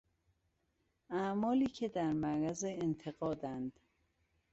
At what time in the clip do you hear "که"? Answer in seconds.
1.67-1.87